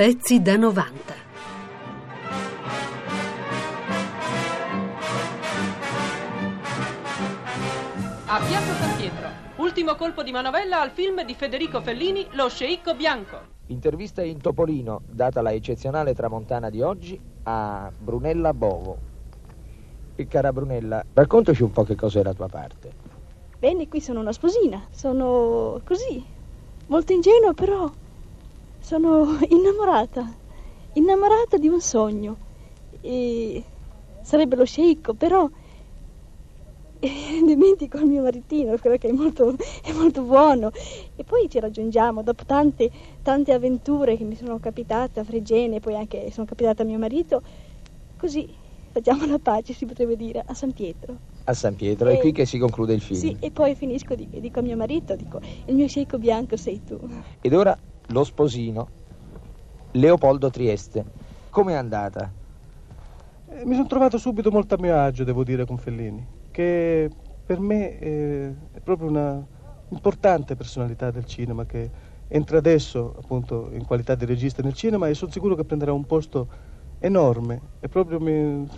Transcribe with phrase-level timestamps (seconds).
[0.00, 1.14] Pezzi da 90.
[8.24, 12.94] A Piazza San Pietro, ultimo colpo di manovella al film di Federico Fellini, Lo sceicco
[12.94, 13.40] bianco.
[13.66, 18.96] Intervista in Topolino, data la eccezionale tramontana di oggi, a Brunella Bovo.
[20.16, 22.90] E cara Brunella, raccontaci un po' che cos'è la tua parte.
[23.58, 26.24] Bene, qui sono una sposina, sono così,
[26.86, 27.99] molto ingenua, però
[28.80, 30.36] sono innamorata,
[30.94, 32.48] innamorata di un sogno.
[33.00, 33.64] E
[34.22, 35.48] sarebbe lo sceicco, però
[37.00, 37.08] e
[37.44, 40.70] dimentico il mio maritino, quello che è molto, è molto, buono.
[41.16, 42.90] E poi ci raggiungiamo dopo tante,
[43.22, 47.42] tante avventure che mi sono capitate a Fregene, poi anche sono capitate a mio marito.
[48.16, 48.54] Così
[48.92, 51.16] facciamo la pace, si potrebbe dire, a San Pietro.
[51.44, 53.18] A San Pietro, e, è qui che si conclude il film.
[53.18, 56.82] Sì, e poi finisco, dico, dico a mio marito, dico, il mio sceicco bianco sei
[56.84, 56.98] tu.
[57.40, 57.76] Ed ora
[58.10, 58.88] lo sposino,
[59.92, 61.04] Leopoldo Trieste.
[61.50, 62.30] Com'è andata?
[63.48, 67.10] Eh, mi sono trovato subito molto a mio agio, devo dire, con Fellini che
[67.44, 69.44] per me è, è proprio una
[69.88, 71.90] importante personalità del cinema che
[72.28, 76.04] entra adesso appunto in qualità di regista nel cinema e sono sicuro che prenderà un
[76.04, 76.68] posto
[77.00, 78.68] enorme e proprio mi,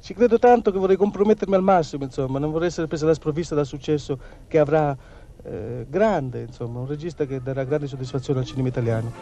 [0.00, 3.54] ci credo tanto che vorrei compromettermi al massimo insomma non vorrei essere presa alla sprovvista
[3.54, 4.96] dal successo che avrà
[5.44, 9.12] eh, grande insomma un regista che darà grande soddisfazione al cinema italiano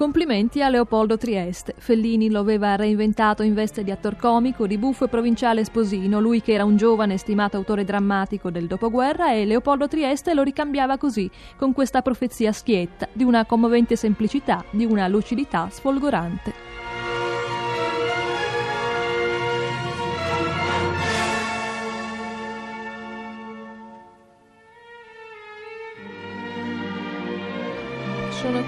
[0.00, 1.74] Complimenti a Leopoldo Trieste.
[1.76, 6.40] Fellini lo aveva reinventato in veste di attor comico, di buffo e provinciale sposino, lui
[6.40, 11.30] che era un giovane stimato autore drammatico del dopoguerra e Leopoldo Trieste lo ricambiava così,
[11.58, 16.89] con questa profezia schietta, di una commovente semplicità, di una lucidità sfolgorante.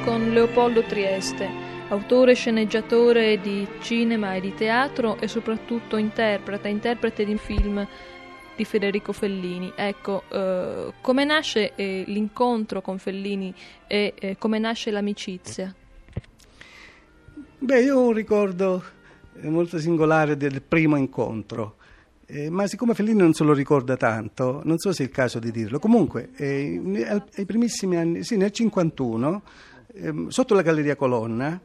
[0.05, 1.49] Con Leopoldo Trieste,
[1.89, 7.87] autore sceneggiatore di cinema e di teatro e soprattutto interprete, interprete di film
[8.57, 9.73] di Federico Fellini.
[9.77, 13.55] Ecco, eh, come nasce eh, l'incontro con Fellini
[13.87, 15.75] e eh, come nasce l'amicizia?
[17.59, 18.83] Beh, io ho un ricordo
[19.41, 21.77] eh, molto singolare del primo incontro.
[22.27, 25.39] Eh, ma siccome Fellini non se lo ricorda tanto, non so se è il caso
[25.39, 25.79] di dirlo.
[25.79, 26.81] Comunque, eh,
[27.37, 29.72] ai primissimi anni, sì, nel 51, eh,
[30.29, 31.61] sotto la Galleria Colonna,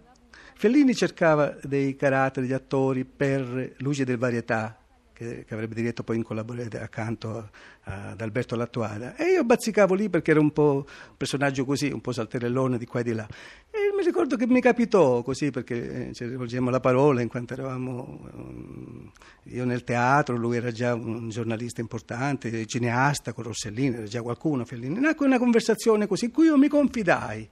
[0.55, 4.75] Fellini cercava dei caratteri, degli attori per Luce del Varietà,
[5.13, 7.49] che, che, avrebbe diretto poi in collaborazione accanto
[7.83, 9.15] ad Alberto Lattuada.
[9.15, 12.85] E io bazzicavo lì perché era un po' un personaggio così, un po' salterellone di
[12.85, 13.27] qua e di là.
[13.69, 17.53] E mi ricordo che mi capitò così perché eh, ci rivolgemmo la parola in quanto
[17.53, 19.11] eravamo um,
[19.44, 24.65] io nel teatro, lui era già un giornalista importante, cineasta con Rossellini, era già qualcuno,
[24.65, 24.99] Fellini.
[24.99, 27.47] Nacque una conversazione così in cui io mi confidai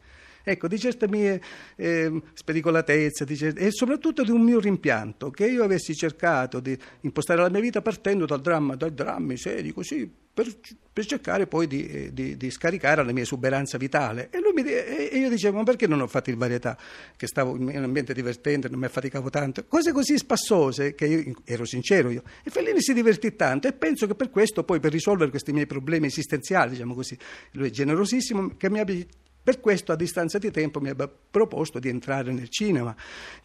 [0.45, 1.41] ecco, di certe mie
[1.75, 7.41] eh, spericolatezze certe, e soprattutto di un mio rimpianto, che io avessi cercato di impostare
[7.41, 10.47] la mia vita partendo dal dramma, dai drammi seri, così, per,
[10.91, 14.29] per cercare poi di, eh, di, di, scaricare la mia esuberanza vitale.
[14.31, 16.77] E, mi, e, io dicevo, ma perché non ho fatto il varietà?
[17.15, 19.63] Che stavo in un ambiente divertente, non mi affaticavo tanto.
[19.65, 22.21] Cose così spassose, che io ero sincero io.
[22.43, 25.67] E Fellini si divertì tanto e penso che per questo poi, per risolvere questi miei
[25.67, 27.17] problemi esistenziali, diciamo così,
[27.51, 29.05] lui è generosissimo, che mi abbia
[29.45, 32.95] per questo a distanza di tempo mi aveva proposto di entrare nel cinema,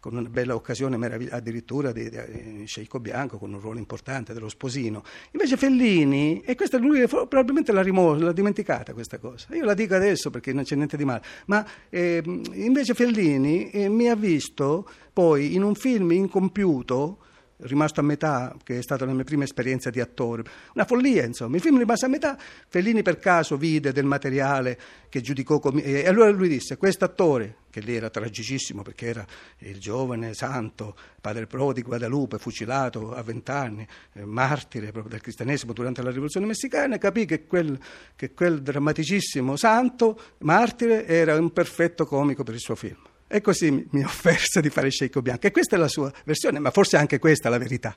[0.00, 0.96] con una bella occasione
[1.28, 5.02] addirittura di, di Sceicco Bianco, con un ruolo importante dello sposino.
[5.32, 9.54] Invece Fellini, e questa lui probabilmente l'ha rimossa, l'ha dimenticata questa cosa.
[9.54, 13.90] Io la dico adesso perché non c'è niente di male, ma eh, invece Fellini eh,
[13.90, 17.18] mi ha visto poi in un film incompiuto
[17.62, 20.44] rimasto a metà, che è stata la mia prima esperienza di attore.
[20.74, 21.56] Una follia, insomma.
[21.56, 24.78] Il film rimase a metà, Fellini per caso vide del materiale
[25.08, 25.82] che giudicò come...
[25.82, 29.26] e allora lui disse, questo attore, che lì era tragicissimo perché era
[29.58, 35.72] il giovane santo, padre pro di Guadalupe, fucilato a vent'anni, eh, martire proprio del cristianesimo
[35.72, 37.78] durante la rivoluzione messicana, capì che quel,
[38.16, 43.09] che quel drammaticissimo santo, martire, era un perfetto comico per il suo film.
[43.32, 45.46] E così mi, offerse di fare Sceicco Bianco.
[45.46, 47.96] E questa è la sua versione, ma forse anche questa è la verità.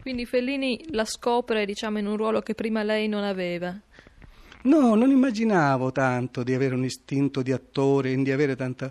[0.00, 3.78] Quindi Fellini la scopre, diciamo, in un ruolo che prima lei non aveva.
[4.62, 8.90] No, non immaginavo tanto di avere un istinto di attore, di avere tanta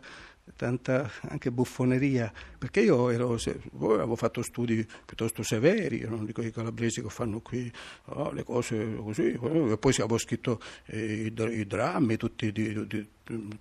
[0.56, 6.52] tanta anche buffoneria, perché io ero, avevo fatto studi piuttosto severi, io non dico i
[6.52, 7.72] calabresi che fanno qui
[8.06, 13.08] oh, le cose così, e poi avevo scritto eh, i, i, drammi, tutti di, di,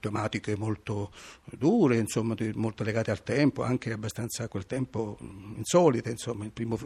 [0.00, 1.12] tematiche molto
[1.44, 5.16] dure, insomma, molto legate al tempo, anche abbastanza a quel tempo
[5.56, 6.76] insolite, insomma, il primo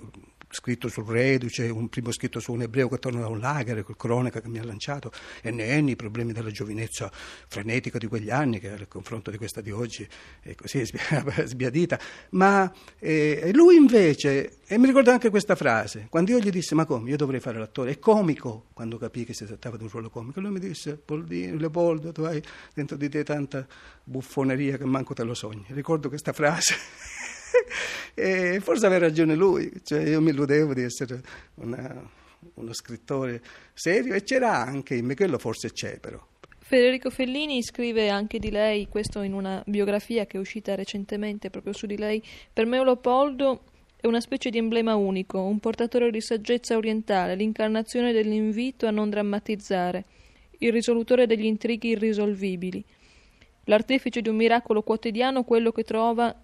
[0.48, 3.96] scritto sul reduce, un primo scritto su un ebreo che torna da un lager, quel
[3.96, 5.10] cronaca che mi ha lanciato,
[5.42, 9.60] e NN, i problemi della giovinezza frenetica di quegli anni, che al confronto di questa
[9.60, 10.06] di oggi
[10.40, 10.84] è così
[11.44, 11.98] sbiadita.
[12.30, 16.84] Ma eh, lui invece, e mi ricordo anche questa frase, quando io gli disse, ma
[16.84, 20.10] come, io dovrei fare l'attore, è comico, quando capì che si trattava di un ruolo
[20.10, 22.42] comico, lui mi disse, Leopoldo, tu hai
[22.74, 23.66] dentro di te tanta
[24.04, 25.64] buffoneria che manco te lo sogni.
[25.68, 26.74] Ricordo questa frase.
[28.14, 31.20] e forse aveva ragione lui, cioè io mi illudevo di essere
[31.56, 32.08] una,
[32.54, 33.42] uno scrittore
[33.74, 36.24] serio e c'era anche in me, quello forse c'è però.
[36.58, 41.72] Federico Fellini scrive anche di lei, questo in una biografia che è uscita recentemente proprio
[41.72, 42.20] su di lei.
[42.52, 43.62] Per me Leopoldo
[43.96, 49.10] è una specie di emblema unico, un portatore di saggezza orientale, l'incarnazione dell'invito a non
[49.10, 50.04] drammatizzare,
[50.58, 52.84] il risolutore degli intrighi irrisolvibili,
[53.64, 56.34] l'artefice di un miracolo quotidiano, quello che trova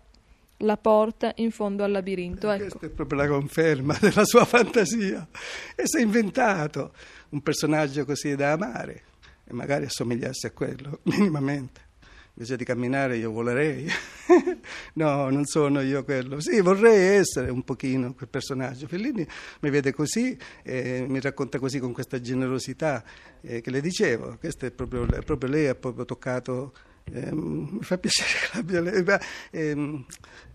[0.59, 2.51] la porta in fondo al labirinto.
[2.51, 2.63] Ecco.
[2.63, 5.27] Questa è proprio la conferma della sua fantasia.
[5.75, 6.93] E si è inventato
[7.31, 9.03] un personaggio così da amare
[9.45, 11.91] e magari assomigliasse a quello, minimamente.
[12.35, 13.87] Invece di camminare io volerei.
[14.95, 16.41] no, non sono io quello.
[16.41, 18.87] Sì, vorrei essere un pochino quel personaggio.
[18.87, 19.27] Fellini
[19.61, 23.05] mi vede così, eh, mi racconta così con questa generosità
[23.43, 24.39] eh, che le dicevo.
[24.39, 26.73] Questa è proprio, proprio lei ha proprio toccato
[27.13, 29.21] eh, mi fa piacere che l'abbia
[29.51, 30.05] eh,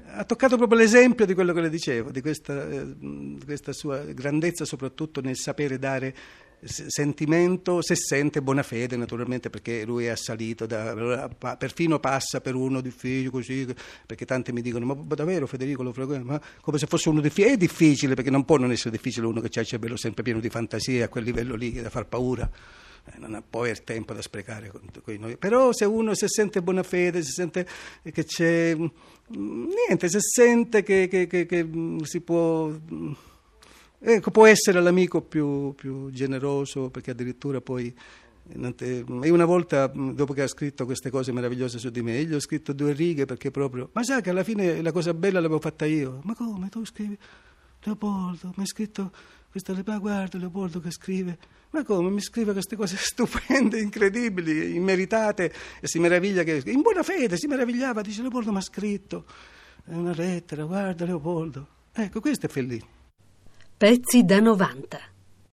[0.10, 2.96] ha toccato proprio l'esempio di quello che le dicevo, di questa, eh,
[3.44, 6.16] questa sua grandezza soprattutto nel sapere dare
[6.64, 12.82] sentimento, se sente buona fede naturalmente perché lui è assalito, da, perfino passa per uno
[12.82, 13.68] difficile così,
[14.06, 17.58] perché tanti mi dicono ma davvero Federico lo frequenta, come se fosse uno difficile, è
[17.58, 20.50] difficile perché non può non essere difficile uno che ha il cervello sempre pieno di
[20.50, 22.50] fantasia a quel livello lì da far paura.
[23.14, 25.38] Eh, non può avere tempo da sprecare con, con noi.
[25.38, 27.68] Però se uno si sente buona fede, si sente
[28.04, 28.88] che c'è mm,
[29.88, 33.12] niente, se sente che, che, che, che mm, si può mm,
[34.00, 37.94] ecco, può essere l'amico più, più, generoso, perché addirittura poi
[38.50, 42.40] io una volta, dopo che ha scritto queste cose meravigliose su di me, gli ho
[42.40, 45.86] scritto due righe perché proprio, ma sai che alla fine la cosa bella l'avevo fatta
[45.86, 46.22] io.
[46.24, 47.18] Ma come, tu scrivi?
[47.84, 49.12] Leopoldo, mi hai scritto
[49.52, 51.38] questa, ma guarda Leopoldo che scrive
[51.72, 57.04] ma come mi scrive queste cose stupende, incredibili, immeritate e si meraviglia che in buona
[57.04, 59.26] fede si meravigliava, dice Leopoldo mi ha scritto
[59.86, 61.68] una lettera, guarda Leopoldo.
[61.94, 62.86] Ecco, questo è Fellini.
[63.78, 65.00] Pezzi da 90.